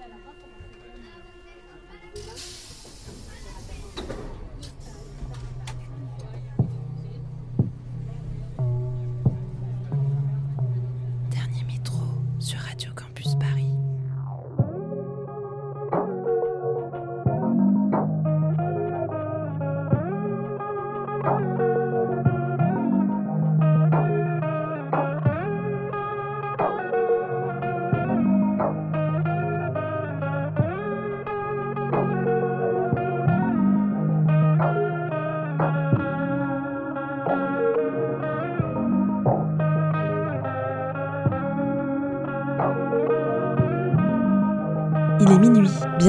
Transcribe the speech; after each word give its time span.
Minuit, 0.00 0.69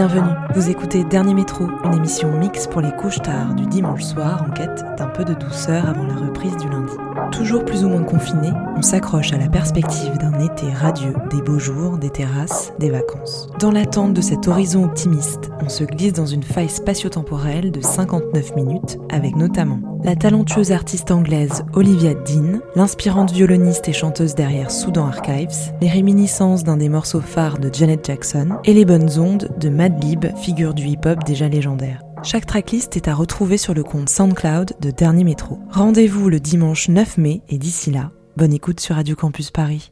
bienvenue. 0.08 0.34
Vous 0.56 0.68
écoutez 0.68 1.04
Dernier 1.04 1.36
Métro, 1.36 1.68
une 1.84 1.94
émission 1.94 2.36
mix 2.36 2.66
pour 2.66 2.82
les 2.82 2.92
couches 2.92 3.22
tard 3.22 3.54
du 3.54 3.68
dimanche 3.68 4.02
soir 4.02 4.44
en 4.44 4.52
quête 4.52 4.84
d'un 4.98 5.06
peu 5.06 5.24
de 5.24 5.36
douceur 5.36 5.88
avant 5.88 6.06
la 6.06 6.16
reprise 6.16 6.58
du 6.58 6.68
lundi. 6.68 6.94
Toujours 7.32 7.64
plus 7.64 7.86
ou 7.86 7.90
moins 7.90 8.02
confiné, 8.02 8.50
on 8.76 8.82
s'accroche 8.82 9.32
à 9.32 9.38
la 9.38 9.48
perspective 9.48 10.18
d'un 10.18 10.40
été 10.40 10.74
radieux, 10.74 11.14
des 11.30 11.44
beaux 11.44 11.60
jours, 11.60 12.00
des 12.00 12.10
terrasses, 12.10 12.74
des 12.80 12.90
vacances. 12.90 13.48
Dans 13.60 13.70
l'attente 13.70 14.16
de 14.16 14.22
cet 14.22 14.48
horizon 14.48 14.86
optimiste, 14.86 15.52
on 15.64 15.70
se 15.70 15.84
glisse 15.84 16.14
dans 16.14 16.26
une 16.26 16.42
faille 16.42 16.70
spatio-temporelle 16.70 17.72
de 17.72 17.82
59 17.82 18.56
minutes 18.56 18.98
avec 19.12 19.36
notamment 19.36 19.91
la 20.04 20.16
talentueuse 20.16 20.72
artiste 20.72 21.12
anglaise 21.12 21.64
Olivia 21.74 22.14
Dean, 22.14 22.60
l'inspirante 22.76 23.32
violoniste 23.32 23.88
et 23.88 23.94
chanteuse 23.94 24.36
derrière 24.36 24.72
Soudan 24.72 25.08
Archives, 25.08 25.74
les 25.82 25.90
réminiscences 25.90 26.64
d'un 26.64 26.78
des 26.78 26.90
morceaux 26.90 27.22
phares 27.22 27.60
de 27.60 27.70
Janet 27.74 28.06
Jackson 28.06 28.58
et 28.64 28.74
les 28.74 28.86
bonnes 28.86 29.20
ondes 29.20 29.50
de 29.60 29.70
Madlib, 29.70 30.26
figure 30.38 30.74
du 30.74 30.86
hip-hop 30.86 31.24
déjà 31.26 31.48
légendaire. 31.48 32.02
Chaque 32.24 32.46
tracklist 32.46 32.96
est 32.98 33.08
à 33.08 33.16
retrouver 33.16 33.58
sur 33.58 33.74
le 33.74 33.84
compte 33.84 34.10
SoundCloud 34.10 34.74
de 34.80 34.92
Dernier 34.92 35.24
Métro. 35.24 35.60
Rendez-vous 35.72 36.30
le 36.30 36.40
dimanche 36.40 36.88
9 36.88 37.18
mai 37.18 37.42
et 37.50 37.58
d'ici 37.58 37.92
là, 37.92 38.12
bonne 38.38 38.54
écoute 38.54 38.80
sur 38.80 38.96
Radio 38.96 39.16
Campus 39.16 39.52
Paris. 39.52 39.92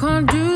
Can't 0.00 0.26
do 0.32 0.49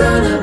gonna 0.00 0.39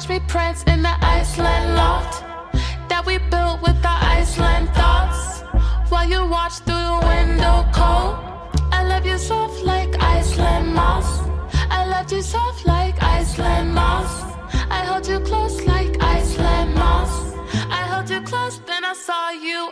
watch 0.00 0.08
me 0.08 0.20
prance 0.28 0.62
in 0.64 0.80
the 0.80 0.96
Iceland 1.02 1.74
loft 1.74 2.24
that 2.88 3.04
we 3.04 3.18
built 3.18 3.60
with 3.60 3.84
our 3.84 4.00
Iceland 4.00 4.70
thoughts. 4.70 5.42
While 5.90 6.08
you 6.08 6.26
watch 6.26 6.54
through 6.64 6.88
the 6.90 7.00
window 7.06 7.68
cold, 7.74 8.16
I 8.72 8.82
love 8.82 9.04
you 9.04 9.18
soft 9.18 9.62
like 9.62 9.92
Iceland 10.02 10.74
moss. 10.74 11.28
I 11.70 11.84
love 11.84 12.10
you 12.10 12.22
soft 12.22 12.64
like 12.66 13.02
Iceland 13.02 13.74
moss. 13.74 14.22
I 14.70 14.78
held 14.88 15.06
you 15.06 15.20
close 15.20 15.66
like 15.66 16.02
Iceland 16.02 16.74
moss. 16.76 17.34
I 17.68 17.82
held 17.90 18.08
you 18.08 18.22
close, 18.22 18.58
then 18.60 18.84
I 18.84 18.94
saw 18.94 19.30
you 19.30 19.69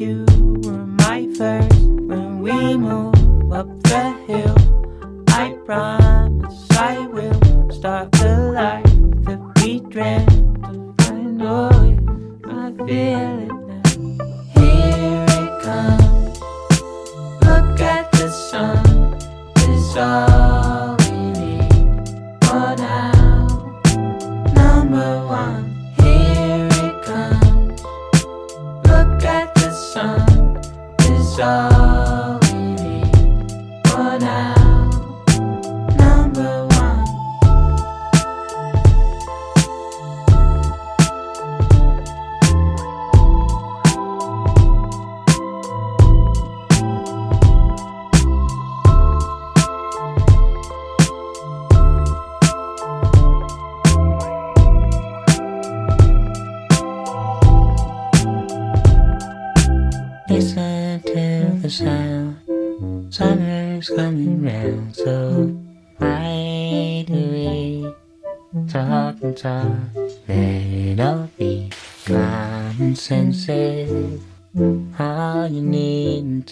you. 0.00 0.49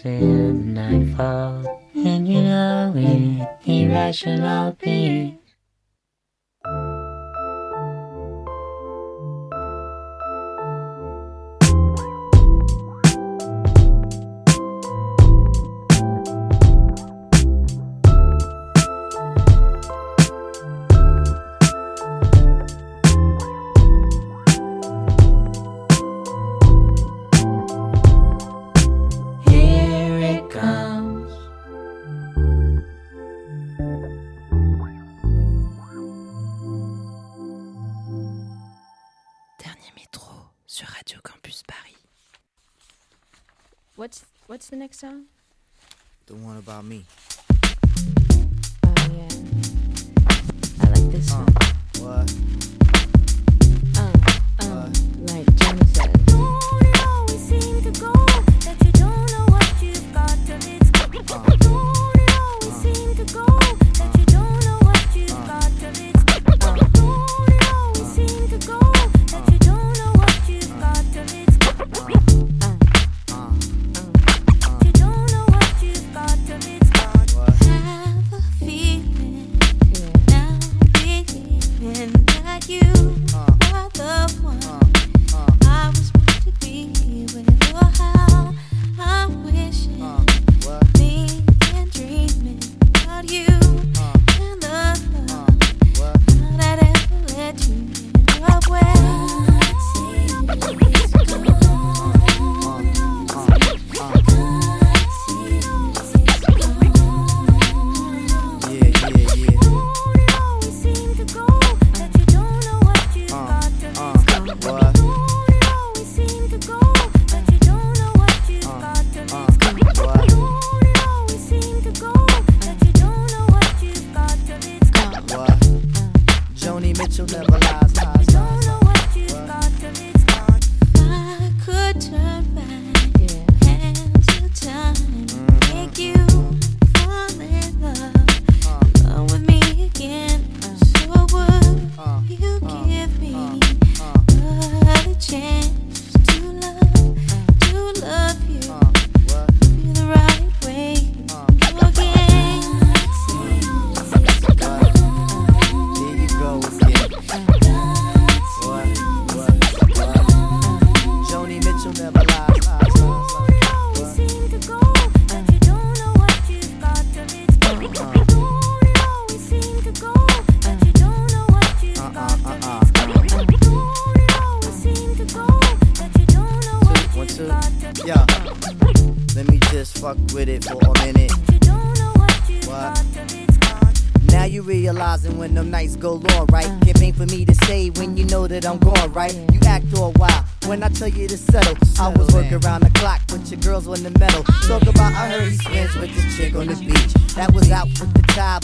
till 0.02 0.52
nightfall. 0.52 1.82
And 1.94 2.28
you 2.28 2.42
know 2.42 2.92
it, 2.94 3.68
irrational 3.68 4.76
being. 4.80 5.38
What's 43.98 44.24
what's 44.46 44.68
the 44.68 44.76
next 44.76 45.00
song? 45.00 45.24
The 46.26 46.36
one 46.36 46.56
about 46.56 46.84
me. 46.84 47.04
Oh 48.84 48.94
yeah. 48.94 49.28
I 50.82 50.86
like 50.86 51.10
this 51.10 51.32
uh, 51.32 51.42
one. 51.42 51.48
What? 52.06 52.57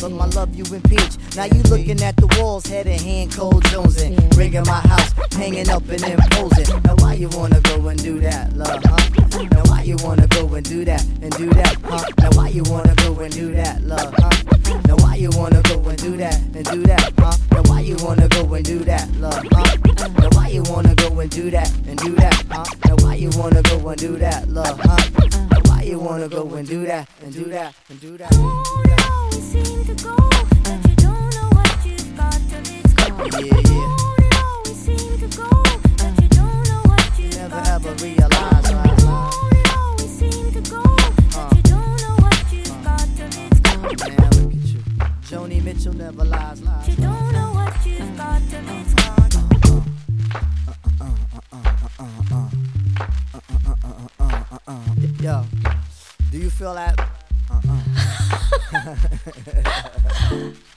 The 0.09 0.15
my 0.15 0.27
love 0.27 0.55
you 0.55 0.65
impeach. 0.75 1.17
Now 1.37 1.45
you 1.45 1.63
looking 1.65 2.03
at 2.03 2.17
the 2.17 2.27
walls, 2.39 2.67
head 2.67 2.87
in 2.87 2.99
hand, 2.99 3.33
cold 3.33 3.65
Jonesing. 3.65 4.37
Ringing 4.37 4.65
my 4.65 4.81
house, 4.81 5.13
hanging 5.33 5.69
up 5.71 5.89
and 5.89 6.03
imposing. 6.03 6.83
Now 6.85 6.95
why 6.97 7.15
you 7.15 7.29
wanna 7.31 7.61
go 7.61 7.89
and 7.89 8.03
do 8.03 8.21
that, 8.21 8.53
love, 8.55 8.83
huh? 8.85 9.49
Now 9.51 9.63
why 9.65 9.83
you 9.83 9.97
wanna 10.03 10.27
go 10.29 10.53
and 10.55 10.69
do 10.69 10.85
that 10.85 11.05
and 11.23 11.31
do 11.37 11.49
that, 11.51 11.77
huh? 11.85 12.05
Now 12.19 12.31
why 12.37 12.49
you 12.49 12.63
wanna 12.67 12.95
go 12.97 13.19
and 13.21 13.33
do 13.33 13.55
that, 13.55 13.83
love, 13.83 14.15
huh? 14.19 14.31
Now 14.87 14.97
why 14.97 15.15
you 15.17 15.31
wanna 15.35 15.63
go 15.63 15.81
and 15.89 15.99
do 15.99 16.17
that 16.17 16.37
and 16.55 16.65
do 16.65 16.83
that, 16.83 17.13
huh? 17.19 17.37
Now 17.53 17.63
why 17.65 17.81
you 17.81 17.97
wanna 18.03 18.29
go 18.29 18.55
and 18.55 18.65
do 18.65 18.79
that, 18.81 19.09
love, 19.17 19.43
huh? 19.53 19.77
Now 20.19 20.29
why 20.33 20.49
you 20.49 20.63
wanna 20.69 20.95
go 20.95 21.21
and 21.21 21.31
do 21.31 21.51
that 21.51 21.71
and 21.89 21.99
do 21.99 22.15
that, 22.17 22.45
huh? 22.51 22.65
Now 22.87 22.97
why 22.97 23.15
you 23.15 23.31
wanna 23.37 23.63
go 23.63 23.89
and 23.89 23.99
do 23.99 24.17
that, 24.17 24.49
love, 24.49 24.79
huh? 24.83 25.44
You 26.05 26.11
wanna 26.11 26.29
go 26.29 26.47
and 26.53 26.69
do 26.69 26.85
that 26.85 27.09
and 27.23 27.33
do 27.33 27.45
that 27.45 27.75
and 27.89 27.99
do 27.99 28.19
that? 28.19 28.31
Yeah, 33.41 33.57
yeah. 33.71 33.89
Never 37.39 37.63
ever 37.71 37.95
realize, 38.05 38.75
right? 38.75 39.05
Man, 43.97 44.21
look 44.37 44.53
at 44.53 44.67
you. 44.69 44.81
Joni 45.25 45.59
Mitchell 45.65 45.95
never 45.95 46.25
lies, 46.27 46.61
lies. 46.61 46.99
Yo, 55.25 55.43
do 55.63 55.64
you 56.45 56.51
feel 56.51 56.75
that? 56.75 57.01
One, 57.49 57.81
uh-uh. 58.75 60.51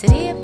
child. 0.00 0.37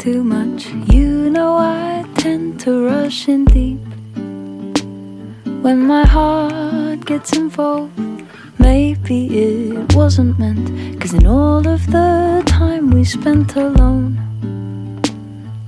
Too 0.00 0.24
much. 0.24 0.66
You 0.90 1.28
know 1.28 1.56
I 1.56 2.06
tend 2.16 2.58
to 2.60 2.86
rush 2.86 3.28
in 3.28 3.44
deep 3.44 3.78
when 5.60 5.86
my 5.86 6.06
heart 6.06 7.04
gets 7.04 7.36
involved. 7.36 7.92
Maybe 8.58 9.26
it 9.26 9.94
wasn't 9.94 10.38
meant, 10.38 10.98
cause 10.98 11.12
in 11.12 11.26
all 11.26 11.68
of 11.68 11.86
the 11.88 12.42
time 12.46 12.90
we 12.92 13.04
spent 13.04 13.56
alone, 13.56 14.16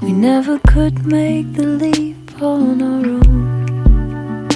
we 0.00 0.12
never 0.12 0.58
could 0.60 1.04
make 1.04 1.52
the 1.52 1.66
leap 1.66 2.40
on 2.40 2.80
our 2.80 3.06
own. 3.20 4.50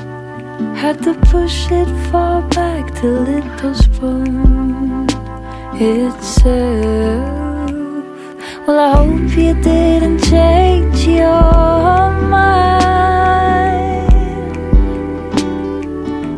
Had 0.75 1.03
to 1.03 1.13
push 1.33 1.71
it 1.71 1.91
far 2.11 2.41
back 2.49 2.95
till 2.95 3.29
it 3.29 3.45
postponed 3.59 5.13
itself. 5.79 7.46
Well, 8.67 8.81
I 8.81 8.97
hope 8.97 9.37
you 9.39 9.55
didn't 9.63 10.19
change 10.25 11.07
your 11.07 12.11
mind. 12.35 12.75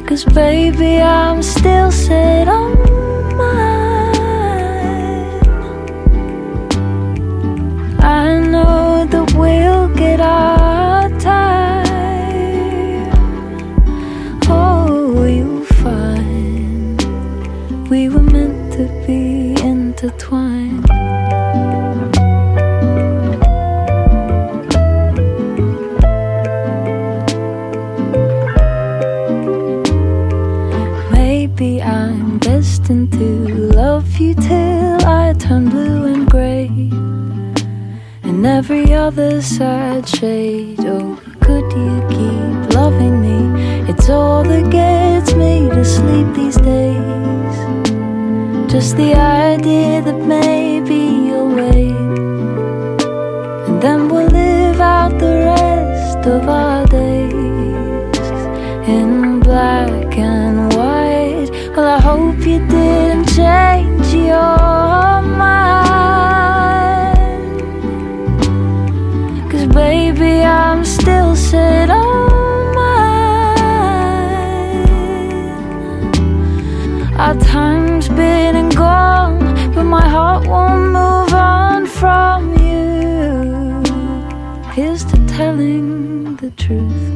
Cause 0.07 0.27
baby, 0.27 1.01
I'm 1.01 1.43
still 1.43 1.91
set 1.91 2.49
on 2.49 2.78
every 38.59 38.93
other 38.93 39.41
sad 39.41 40.09
shade. 40.09 40.81
Oh, 40.81 41.17
could 41.41 41.69
you 41.81 41.95
keep 42.11 42.75
loving 42.75 43.21
me? 43.23 43.39
It's 43.89 44.09
all 44.11 44.43
that 44.43 44.69
gets 44.69 45.33
me 45.35 45.69
to 45.69 45.85
sleep 45.85 46.27
these 46.35 46.57
days. 46.57 47.57
Just 48.73 48.97
the 48.97 49.15
idea 49.15 50.03
that 50.03 50.19
maybe 50.27 50.68
truth. 86.69 87.09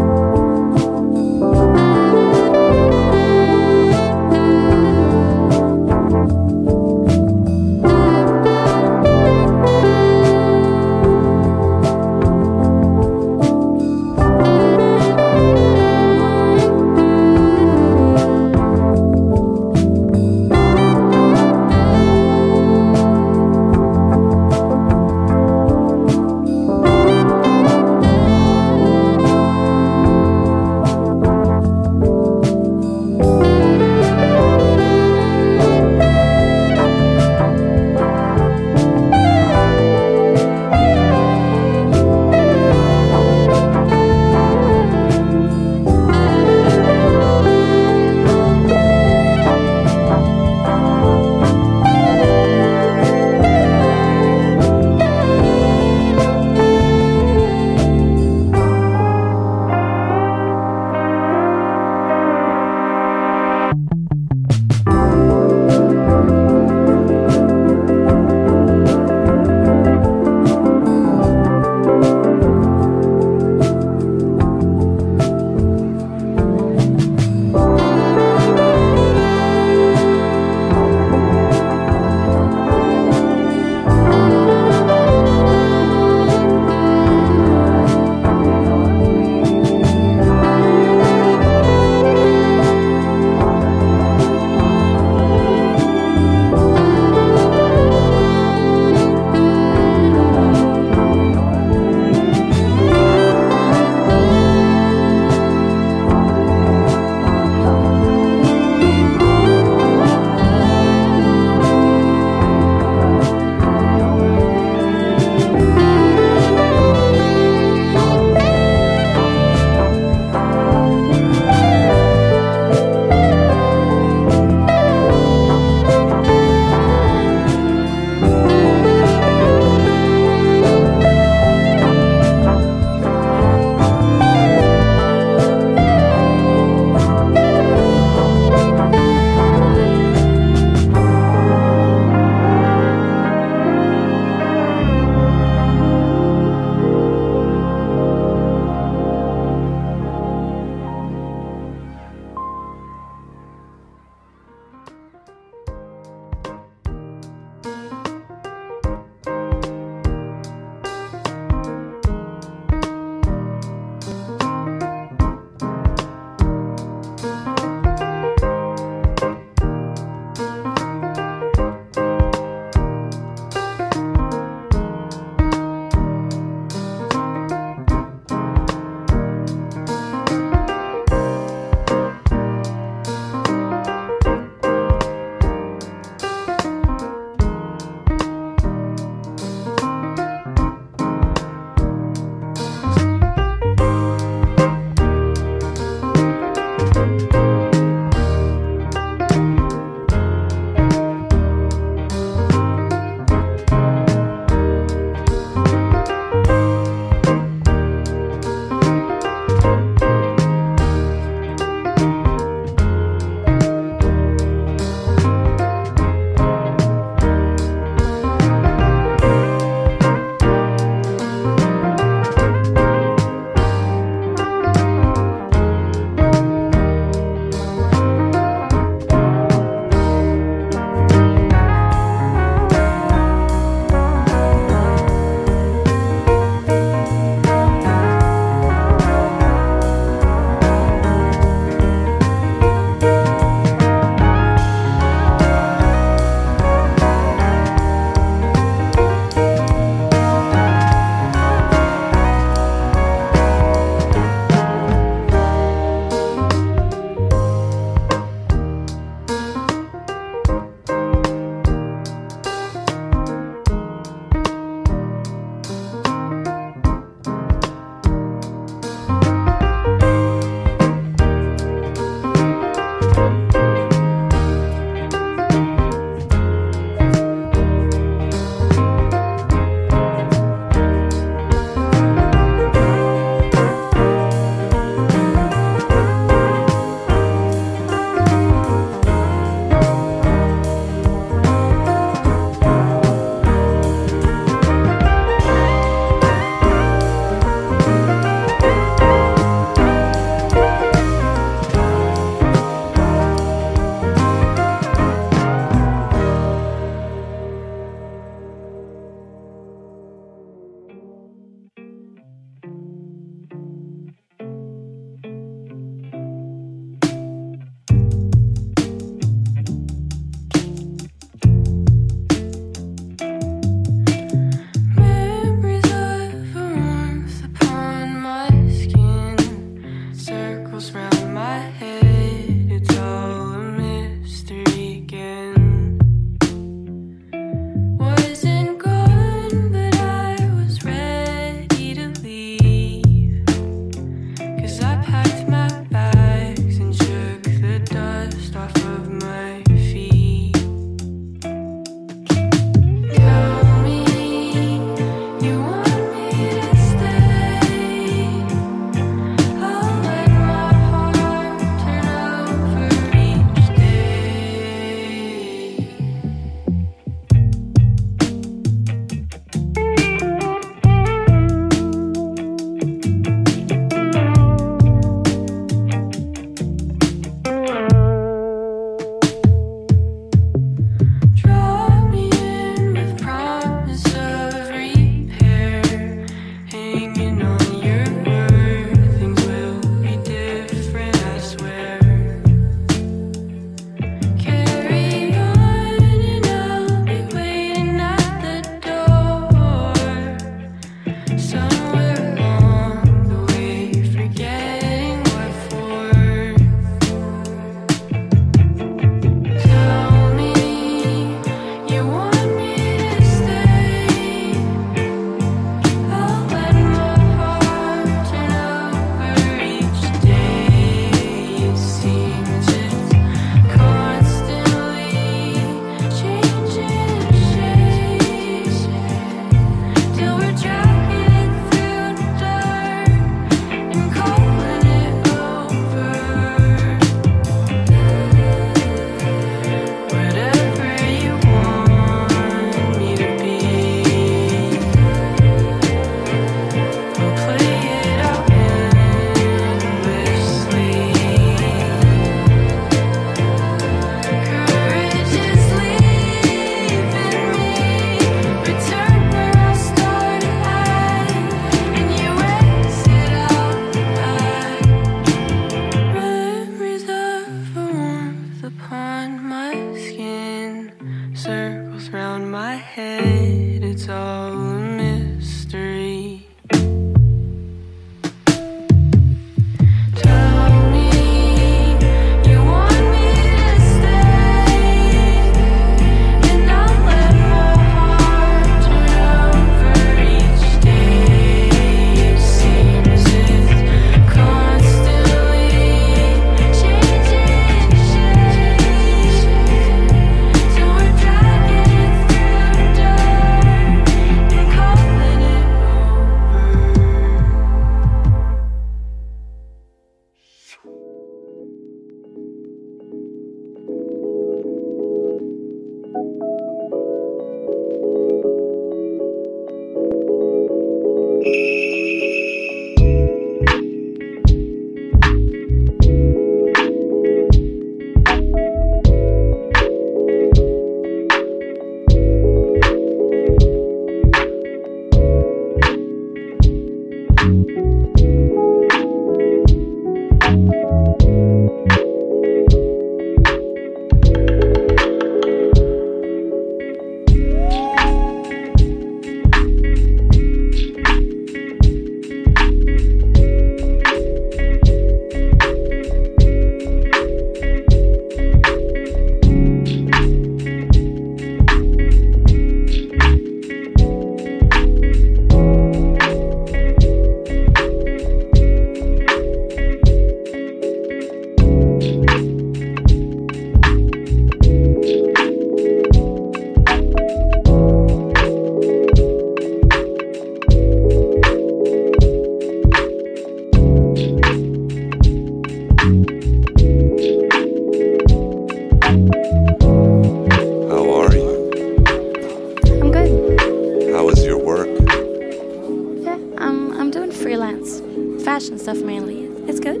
freelance, 597.54 598.00
fashion 598.44 598.80
stuff 598.80 598.98
mainly. 598.98 599.44
It's 599.68 599.78
good. 599.78 600.00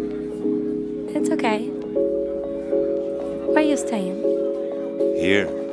It's 1.14 1.30
okay. 1.30 1.68
Where 3.46 3.58
are 3.58 3.62
you 3.62 3.76
staying? 3.76 4.16
Here. 5.20 5.63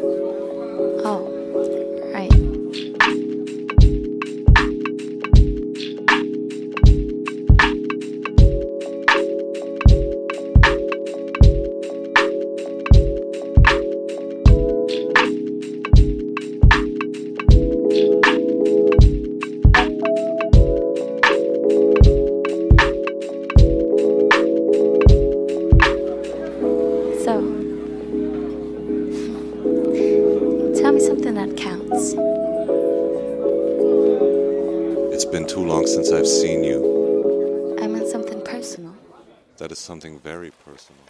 Personal. 40.71 41.03